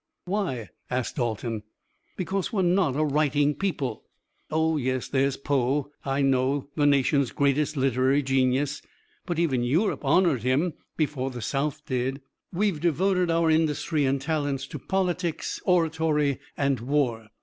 [0.25, 1.61] "Why?" asked Dalton.
[2.17, 4.05] "Because we're not a writing people.
[4.49, 8.81] Oh, yes, there's Poe, I know, the nation's greatest literary genius,
[9.27, 12.19] but even Europe honored him before the South did.
[12.51, 17.27] We've devoted our industry and talents to politics, oratory and war.